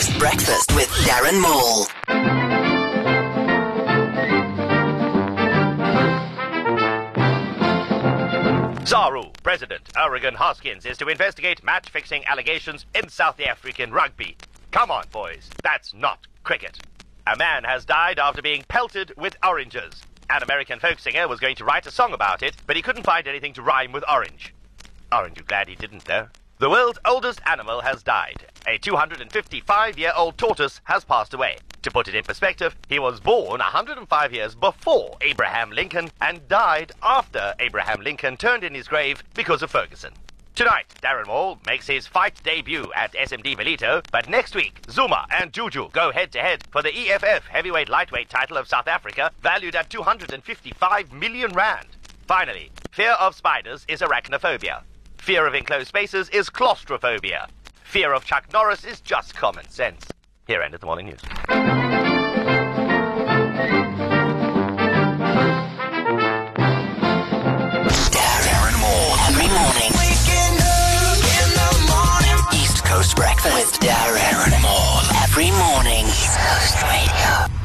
Coast 0.00 0.18
Breakfast 0.18 0.74
with 0.74 0.88
Darren 1.04 1.38
Maule. 1.42 1.84
SARU 8.86 9.30
President 9.42 9.82
Oregan 10.02 10.36
Hoskins 10.36 10.86
is 10.86 10.96
to 10.96 11.08
investigate 11.08 11.62
match 11.62 11.90
fixing 11.90 12.24
allegations 12.24 12.86
in 12.94 13.10
South 13.10 13.38
African 13.40 13.92
rugby. 13.92 14.38
Come 14.70 14.90
on, 14.90 15.04
boys, 15.12 15.50
that's 15.62 15.92
not 15.92 16.26
cricket. 16.44 16.78
A 17.26 17.36
man 17.36 17.64
has 17.64 17.84
died 17.84 18.18
after 18.18 18.40
being 18.40 18.64
pelted 18.68 19.12
with 19.18 19.36
oranges. 19.46 20.00
An 20.30 20.42
American 20.42 20.80
folk 20.80 20.98
singer 20.98 21.28
was 21.28 21.40
going 21.40 21.56
to 21.56 21.64
write 21.66 21.86
a 21.86 21.90
song 21.90 22.14
about 22.14 22.42
it, 22.42 22.56
but 22.66 22.76
he 22.76 22.80
couldn't 22.80 23.04
find 23.04 23.28
anything 23.28 23.52
to 23.52 23.60
rhyme 23.60 23.92
with 23.92 24.04
orange. 24.10 24.54
Aren't 25.12 25.36
you 25.36 25.42
glad 25.42 25.68
he 25.68 25.74
didn't, 25.74 26.06
though? 26.06 26.28
The 26.60 26.68
world's 26.68 26.98
oldest 27.06 27.40
animal 27.46 27.80
has 27.80 28.02
died. 28.02 28.44
A 28.66 28.76
255 28.76 29.98
year 29.98 30.12
old 30.14 30.36
tortoise 30.36 30.82
has 30.84 31.06
passed 31.06 31.32
away. 31.32 31.56
To 31.80 31.90
put 31.90 32.06
it 32.06 32.14
in 32.14 32.22
perspective, 32.22 32.76
he 32.86 32.98
was 32.98 33.18
born 33.18 33.60
105 33.60 34.32
years 34.34 34.54
before 34.54 35.16
Abraham 35.22 35.70
Lincoln 35.70 36.10
and 36.20 36.46
died 36.48 36.92
after 37.02 37.54
Abraham 37.60 38.02
Lincoln 38.02 38.36
turned 38.36 38.62
in 38.62 38.74
his 38.74 38.88
grave 38.88 39.24
because 39.32 39.62
of 39.62 39.70
Ferguson. 39.70 40.12
Tonight, 40.54 40.84
Darren 41.02 41.28
Wall 41.28 41.58
makes 41.64 41.86
his 41.86 42.06
fight 42.06 42.38
debut 42.44 42.92
at 42.94 43.14
SMD 43.14 43.56
Ballito, 43.56 44.04
but 44.12 44.28
next 44.28 44.54
week, 44.54 44.82
Zuma 44.90 45.26
and 45.30 45.54
Juju 45.54 45.88
go 45.92 46.12
head 46.12 46.30
to 46.32 46.40
head 46.40 46.64
for 46.70 46.82
the 46.82 46.92
EFF 46.94 47.46
heavyweight 47.46 47.88
lightweight 47.88 48.28
title 48.28 48.58
of 48.58 48.68
South 48.68 48.86
Africa, 48.86 49.30
valued 49.40 49.76
at 49.76 49.88
255 49.88 51.10
million 51.10 51.54
rand. 51.54 51.88
Finally, 52.26 52.70
fear 52.90 53.12
of 53.12 53.34
spiders 53.34 53.86
is 53.88 54.02
arachnophobia. 54.02 54.82
Fear 55.30 55.46
of 55.46 55.54
enclosed 55.54 55.86
spaces 55.86 56.28
is 56.30 56.50
claustrophobia. 56.50 57.46
Fear 57.84 58.14
of 58.14 58.24
Chuck 58.24 58.52
Norris 58.52 58.84
is 58.84 59.00
just 59.00 59.32
common 59.32 59.68
sense. 59.68 60.04
Here 60.48 60.60
ended 60.60 60.80
the 60.80 60.86
morning 60.86 61.06
news. 61.06 61.20
Darren 68.10 68.76
Maule 68.80 69.18
every 69.28 69.46
morning. 69.46 69.92
East 72.52 72.84
Coast 72.84 73.14
Breakfast 73.14 73.54
with 73.54 73.88
Darren 73.88 74.60
Maule 74.60 75.22
every 75.22 75.52
morning. 75.52 76.06
East 76.06 76.38
Coast 76.40 76.82
Radio. 76.82 77.59